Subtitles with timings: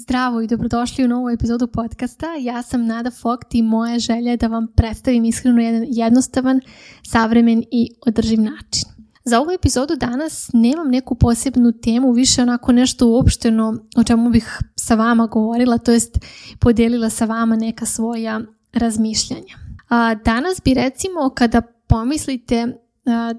[0.00, 2.26] Zdravo i dobrodošli u novu epizodu podcasta.
[2.40, 6.60] Ja sam Nada Fogt i moja želja je da vam predstavim iskreno jedan jednostavan,
[7.02, 8.84] savremen i održiv način.
[9.24, 14.58] Za ovu epizodu danas nemam neku posebnu temu, više onako nešto uopšteno o čemu bih
[14.76, 16.18] sa vama govorila, to jest
[16.60, 18.40] podijelila sa vama neka svoja
[18.72, 19.54] razmišljanja.
[19.88, 22.66] A, danas bi recimo kada pomislite
[23.06, 23.34] a,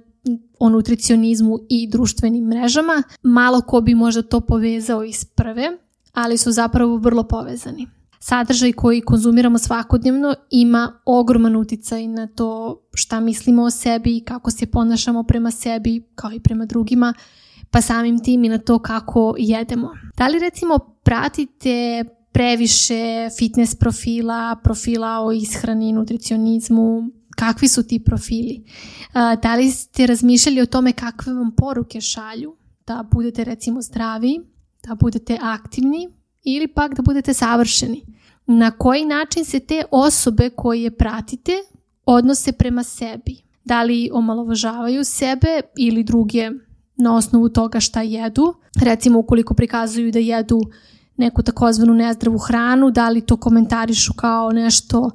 [0.59, 5.77] o nutricionizmu i društvenim mrežama, malo ko bi možda to povezao iz prve,
[6.13, 7.87] ali su zapravo vrlo povezani.
[8.19, 14.65] Sadržaj koji konzumiramo svakodnevno ima ogroman uticaj na to šta mislimo o sebi kako se
[14.65, 17.13] ponašamo prema sebi kao i prema drugima,
[17.71, 19.91] pa samim tim i na to kako jedemo.
[20.17, 28.63] Da li recimo pratite previše fitness profila, profila o ishrani, nutricionizmu, kakvi su ti profili?
[29.43, 32.55] Da li ste razmišljali o tome kakve vam poruke šalju?
[32.87, 34.39] Da budete recimo zdravi,
[34.87, 36.09] da budete aktivni
[36.43, 38.05] ili pak da budete savršeni.
[38.47, 41.51] Na koji način se te osobe koje pratite
[42.05, 43.41] odnose prema sebi?
[43.63, 46.49] Da li omalovažavaju sebe ili druge
[46.95, 48.53] na osnovu toga šta jedu?
[48.81, 50.61] Recimo ukoliko prikazuju da jedu
[51.17, 55.11] neku takozvanu nezdravu hranu, da li to komentarišu kao nešto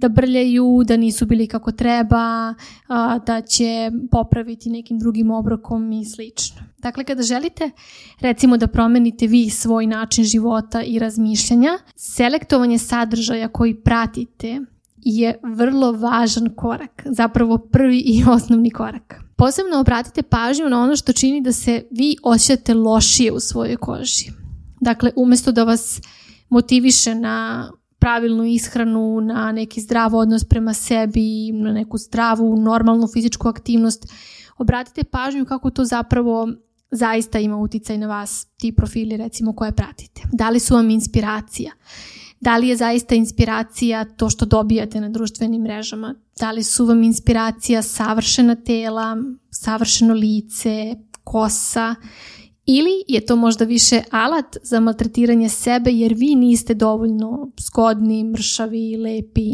[0.00, 2.54] da brljaju, da nisu bili kako treba,
[3.26, 6.56] da će popraviti nekim drugim obrokom i slično.
[6.78, 7.70] Dakle, kada želite
[8.20, 14.60] recimo da promenite vi svoj način života i razmišljanja, selektovanje sadržaja koji pratite
[14.96, 19.14] je vrlo važan korak, zapravo prvi i osnovni korak.
[19.36, 24.30] Posebno obratite pažnju na ono što čini da se vi osjećate lošije u svojoj koži.
[24.80, 26.00] Dakle, umesto da vas
[26.48, 27.70] motiviše na
[28.00, 34.06] pravilnu ishranu, na neki zdrav odnos prema sebi, na neku zdravu, normalnu fizičku aktivnost,
[34.58, 36.48] obratite pažnju kako to zapravo
[36.90, 40.22] zaista ima uticaj na vas, ti profili recimo koje pratite.
[40.32, 41.72] Da li su vam inspiracija?
[42.40, 46.14] Da li je zaista inspiracija to što dobijate na društvenim mrežama?
[46.40, 49.16] Da li su vam inspiracija savršena tela,
[49.50, 51.94] savršeno lice, kosa
[52.66, 58.96] ili je to možda više alat za maltretiranje sebe jer vi niste dovoljno skodni, mršavi,
[58.96, 59.50] lepi,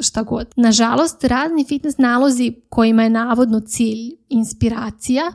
[0.00, 0.46] šta god.
[0.56, 5.32] Nažalost, razni fitness nalozi kojima je navodno cilj inspiracija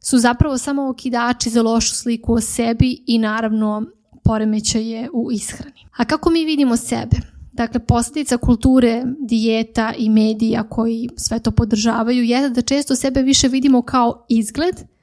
[0.00, 3.86] su zapravo samo okidači za lošu sliku o sebi i naravno
[4.24, 5.86] poremećaje u ishrani.
[5.96, 7.16] A kako mi vidimo sebe?
[7.52, 13.48] Dakle, posljedica kulture, dijeta i medija koji sve to podržavaju je da često sebe više
[13.48, 14.74] vidimo kao izgled–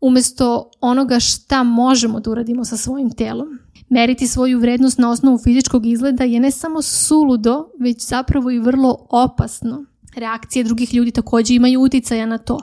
[0.00, 3.58] umesto onoga šta možemo da uradimo sa svojim telom.
[3.88, 9.06] Meriti svoju vrednost na osnovu fizičkog izgleda je ne samo suludo, već zapravo i vrlo
[9.10, 9.84] opasno.
[10.16, 12.58] Reakcije drugih ljudi takođe imaju uticaja na to.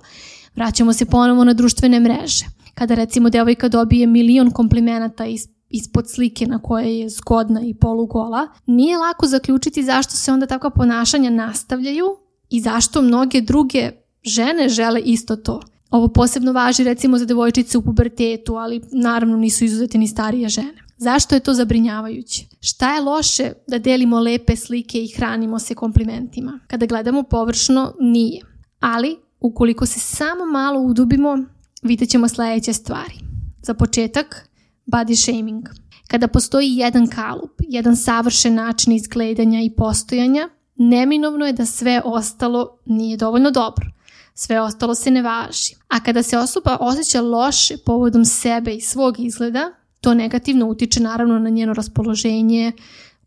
[0.55, 2.45] Vraćamo se ponovo na društvene mreže.
[2.73, 8.47] Kada recimo devojka dobije milion komplimenata iz ispod slike na koje je zgodna i polugola,
[8.65, 12.05] nije lako zaključiti zašto se onda takva ponašanja nastavljaju
[12.49, 13.91] i zašto mnoge druge
[14.23, 15.61] žene žele isto to.
[15.93, 20.83] Ovo posebno važi recimo za devojčice u pubertetu, ali naravno nisu izuzete ni starije žene.
[20.97, 22.45] Zašto je to zabrinjavajuće?
[22.59, 26.59] Šta je loše da delimo lepe slike i hranimo se komplimentima?
[26.67, 28.41] Kada gledamo površno, nije.
[28.79, 31.37] Ali, ukoliko se samo malo udubimo,
[31.83, 33.15] vidjet ćemo sledeće stvari.
[33.61, 34.49] Za početak,
[34.85, 35.63] body shaming.
[36.07, 42.77] Kada postoji jedan kalup, jedan savršen način izgledanja i postojanja, neminovno je da sve ostalo
[42.85, 43.92] nije dovoljno dobro
[44.33, 45.75] sve ostalo se ne važi.
[45.87, 49.71] A kada se osoba osjeća loše povodom sebe i svog izgleda,
[50.01, 52.71] to negativno utiče naravno na njeno raspoloženje,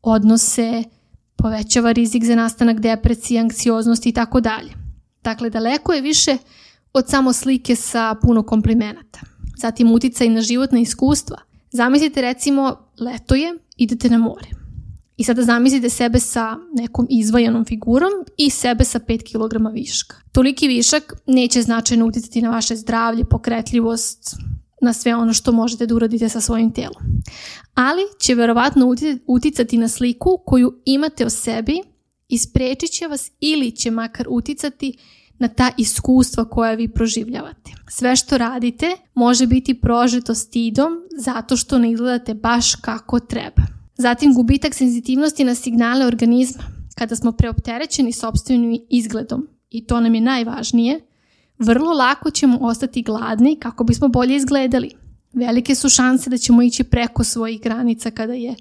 [0.03, 0.85] odnose,
[1.37, 4.73] povećava rizik za nastanak depresije, anksioznosti i tako dalje.
[5.23, 6.37] Dakle, daleko je više
[6.93, 9.21] od samo slike sa puno komplimenata.
[9.59, 11.37] Zatim uticaj na životna iskustva.
[11.71, 14.56] Zamislite recimo, leto je, idete na more.
[15.17, 20.17] I sada zamislite sebe sa nekom izvajanom figurom i sebe sa 5 kg viška.
[20.33, 24.37] Toliki višak neće značajno uticati na vaše zdravlje, pokretljivost,
[24.83, 27.03] na sve ono što možete da uradite sa svojim telom.
[27.75, 28.95] Ali će verovatno
[29.27, 31.81] uticati na sliku koju imate o sebi
[32.29, 34.99] i sprečit će vas ili će makar uticati
[35.39, 37.73] na ta iskustva koja vi proživljavate.
[37.89, 43.76] Sve što radite može biti prožeto stidom zato što ne izgledate baš kako treba.
[43.99, 46.63] Zatim gubitak senzitivnosti na signale organizma.
[46.95, 51.01] Kada smo preopterećeni sobstvenim izgledom, i to nam je najvažnije,
[51.59, 54.91] vrlo lako ćemo ostati gladni kako bismo bolje izgledali.
[55.33, 58.55] Velike su šanse da ćemo ići preko svojih granica kada je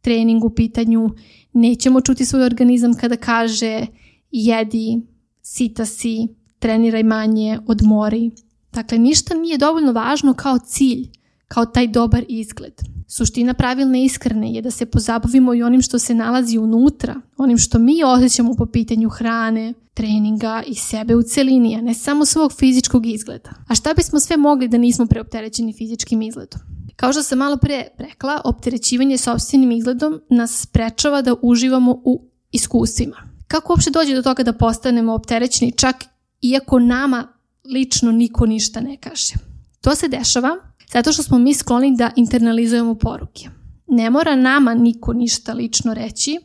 [0.00, 1.10] trening u pitanju.
[1.52, 3.86] Nećemo čuti svoj organizam kada kaže
[4.30, 5.00] jedi,
[5.42, 6.28] sita si,
[6.58, 8.30] treniraj manje, odmori.
[8.72, 11.08] Dakle, ništa nije dovoljno važno kao cilj,
[11.48, 12.74] kao taj dobar izgled.
[13.12, 17.78] Suština pravilne iskrene je da se pozabavimo i onim što se nalazi unutra, onim što
[17.78, 23.06] mi osjećamo po pitanju hrane, treninga i sebe u celini, a ne samo svog fizičkog
[23.06, 23.50] izgleda.
[23.68, 26.60] A šta bismo sve mogli da nismo preopterećeni fizičkim izgledom?
[26.96, 33.16] Kao što sam malo pre rekla, opterećivanje sobstvenim izgledom nas sprečava da uživamo u iskustvima.
[33.46, 35.96] Kako uopšte dođe do toga da postanemo opterećeni čak
[36.40, 37.28] iako nama
[37.64, 39.34] lično niko ništa ne kaže?
[39.80, 43.48] To se dešava zato što smo mi skloni da internalizujemo poruke.
[43.86, 46.38] Ne mora nama niko ništa lično reći,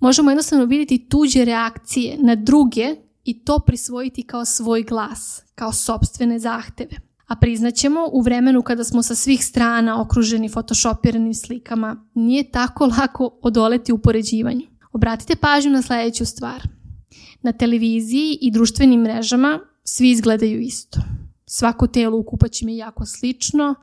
[0.00, 6.38] možemo jednostavno vidjeti tuđe reakcije na druge i to prisvojiti kao svoj glas, kao sobstvene
[6.38, 6.96] zahteve.
[7.26, 13.38] A priznaćemo, u vremenu kada smo sa svih strana okruženi photoshopiranim slikama, nije tako lako
[13.42, 14.66] odoleti upoređivanju.
[14.92, 16.68] Obratite pažnju na sledeću stvar.
[17.42, 21.00] Na televiziji i društvenim mrežama svi izgledaju isto.
[21.52, 23.74] Svako telo u kupaćima je jako slično,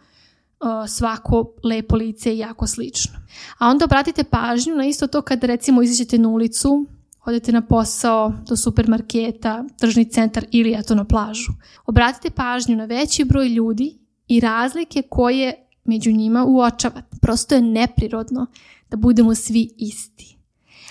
[0.87, 3.13] svako lepo lice je jako slično.
[3.57, 6.85] A onda obratite pažnju na isto to kada recimo izađete na ulicu,
[7.25, 11.51] odete na posao, do supermarketa, tržni centar ili eto na plažu.
[11.85, 13.97] Obratite pažnju na veći broj ljudi
[14.27, 17.17] i razlike koje među njima uočavate.
[17.21, 18.45] Prosto je neprirodno
[18.89, 20.37] da budemo svi isti.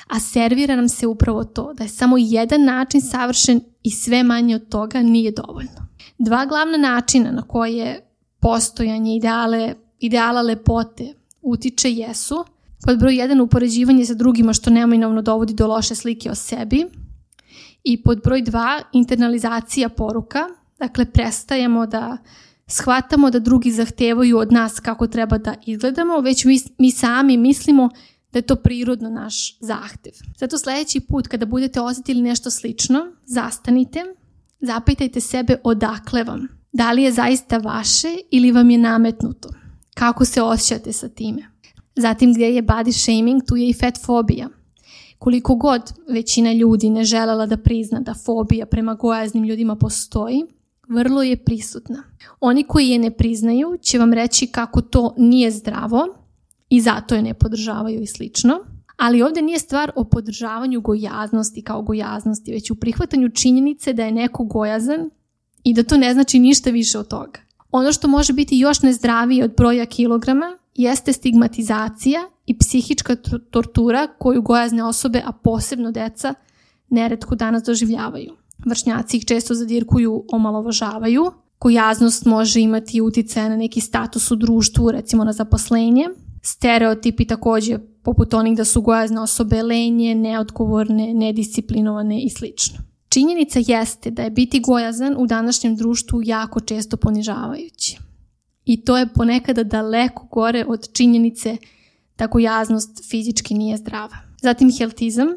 [0.06, 4.56] A servira nam se upravo to, da je samo jedan način savršen i sve manje
[4.56, 5.86] od toga nije dovoljno.
[6.18, 8.10] Dva glavna načina na koje
[8.40, 12.44] postojanje ideale, ideala lepote utiče jesu
[12.86, 16.86] pod broj jedan upoređivanje sa drugima što neminovno dovodi do loše slike o sebi
[17.84, 20.40] i pod broj dva internalizacija poruka,
[20.78, 22.16] dakle prestajemo da
[22.66, 27.88] shvatamo da drugi zahtevaju od nas kako treba da izgledamo, već mi, mi sami mislimo
[28.32, 30.12] da je to prirodno naš zahtev.
[30.38, 34.04] Zato sledeći put kada budete osetili nešto slično, zastanite,
[34.60, 36.48] zapitajte sebe odakle vam.
[36.72, 39.48] Da li je zaista vaše ili vam je nametnuto?
[39.94, 41.42] Kako se osjećate sa time?
[41.96, 44.48] Zatim gdje je body shaming, tu je i fat fobija.
[45.18, 50.42] Koliko god većina ljudi ne želela da prizna da fobija prema gojaznim ljudima postoji,
[50.88, 52.02] vrlo je prisutna.
[52.40, 56.06] Oni koji je ne priznaju će vam reći kako to nije zdravo
[56.68, 58.58] i zato je ne podržavaju i slično.
[58.96, 64.12] Ali ovdje nije stvar o podržavanju gojaznosti kao gojaznosti, već u prihvatanju činjenice da je
[64.12, 65.10] neko gojazan
[65.64, 67.40] i da to ne znači ništa više od toga.
[67.70, 73.16] Ono što može biti još nezdravije od broja kilograma jeste stigmatizacija i psihička
[73.50, 76.34] tortura koju gojazne osobe, a posebno deca,
[76.88, 78.32] neretko danas doživljavaju.
[78.66, 81.32] Vršnjaci ih često zadirkuju, omalovažavaju.
[81.60, 86.08] Gojaznost može imati utjecaj na neki status u društvu, recimo na zaposlenje.
[86.42, 92.78] Stereotipi takođe, poput onih da su gojazne osobe lenje, neodgovorne, nedisciplinovane i slično.
[93.08, 97.98] Činjenica jeste da je biti gojazan u današnjem društvu jako često ponižavajući.
[98.64, 101.56] I to je ponekada daleko gore od činjenice
[102.18, 104.16] da gojaznost fizički nije zdrava.
[104.42, 105.28] Zatim heltizam.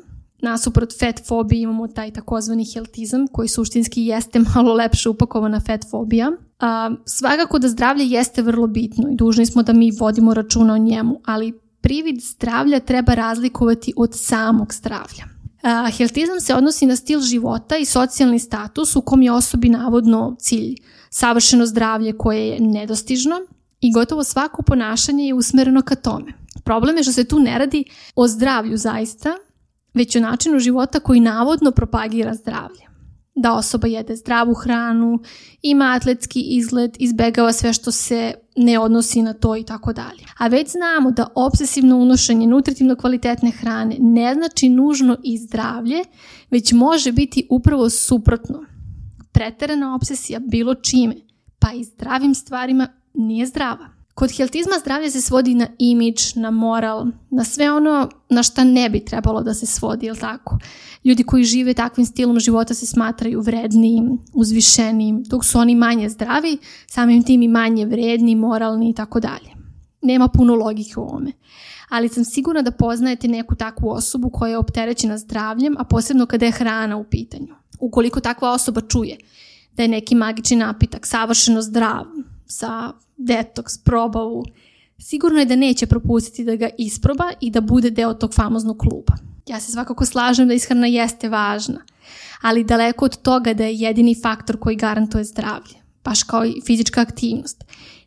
[0.42, 6.32] Nasuprot fat fobiji imamo taj takozvani heltizam koji suštinski jeste malo lepše upakovana fat fobija.
[6.60, 10.78] A, svakako da zdravlje jeste vrlo bitno i dužni smo da mi vodimo računa o
[10.78, 15.26] njemu, ali privid zdravlja treba razlikovati od samog zdravlja.
[15.98, 20.76] Heltizam se odnosi na stil života i socijalni status u kom je osobi navodno cilj
[21.10, 23.36] savršeno zdravlje koje je nedostižno
[23.82, 26.34] i gotovo svako ponašanje je usmereno ka tome.
[26.64, 27.84] Problem je što se tu ne radi
[28.16, 29.30] o zdravlju zaista,
[29.94, 32.89] već o načinu života koji navodno propagira zdravlje
[33.42, 35.20] da osoba jede zdravu hranu,
[35.62, 40.24] ima atletski izgled, izbegava sve što se ne odnosi na to i tako dalje.
[40.38, 46.04] A već znamo da obsesivno unošenje nutritivno kvalitetne hrane ne znači nužno i zdravlje,
[46.52, 48.66] već može biti upravo suprotno.
[49.32, 51.16] Preterana obsesija bilo čime,
[51.60, 53.99] pa i zdravim stvarima nije zdrava.
[54.20, 58.90] Kod heltizma zdravlje se svodi na imidž, na moral, na sve ono na šta ne
[58.90, 60.58] bi trebalo da se svodi, jel tako?
[61.04, 66.58] Ljudi koji žive takvim stilom života se smatraju vrednijim, uzvišenijim, dok su oni manje zdravi,
[66.88, 69.56] samim tim i manje vredni, moralni i tako dalje.
[70.02, 71.32] Nema puno logike u ovome.
[71.90, 76.46] Ali sam sigurna da poznajete neku takvu osobu koja je opterećena zdravljem, a posebno kada
[76.46, 77.56] je hrana u pitanju.
[77.80, 79.18] Ukoliko takva osoba čuje
[79.74, 82.06] da je neki magični napitak savršeno zdrav,
[82.46, 84.46] sa detoks, probavu,
[85.00, 89.14] sigurno je da neće propustiti da ga isproba i da bude deo tog famoznog kluba.
[89.48, 91.82] Ja se svakako slažem da ishrana jeste važna,
[92.42, 97.02] ali daleko od toga da je jedini faktor koji garantuje zdravlje, baš kao i fizička
[97.02, 97.64] aktivnost.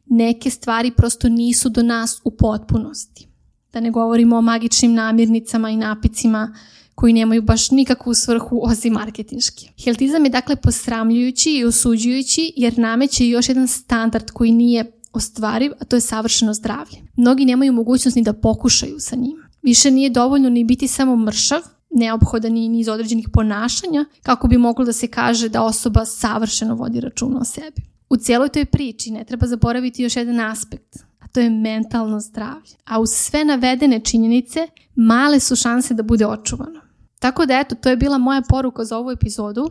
[0.07, 3.29] Neke stvari prosto nisu do nas u potpunosti.
[3.73, 6.55] Da ne govorimo o magičnim namirnicama i napicima
[6.95, 9.69] koji nemaju baš nikakvu svrhu osim marketinški.
[9.85, 15.85] Heltizam je dakle posramljujući i osuđujući jer nameće još jedan standard koji nije ostvariv, a
[15.85, 16.99] to je savršeno zdravlje.
[17.17, 19.37] Mnogi nemaju mogućnost ni da pokušaju sa njim.
[19.63, 24.85] Više nije dovoljno ni biti samo mršav, neophodan i niz određenih ponašanja kako bi moglo
[24.85, 27.83] da se kaže da osoba savršeno vodi računa o sebi.
[28.11, 32.75] U cijeloj toj priči ne treba zaboraviti još jedan aspekt, a to je mentalno zdravlje.
[32.85, 36.81] A uz sve navedene činjenice, male su šanse da bude očuvano.
[37.23, 39.71] Tako da eto, to je bila moja poruka za ovu epizodu,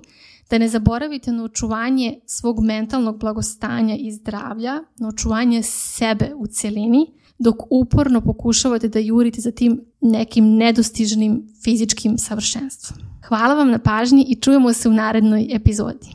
[0.49, 7.11] da ne zaboravite na očuvanje svog mentalnog blagostanja i zdravlja, na očuvanje sebe u celini,
[7.39, 12.99] dok uporno pokušavate da jurite za tim nekim nedostižnim fizičkim savršenstvom.
[13.27, 16.07] Hvala vam na pažnji i čujemo se u narednoj epizodi.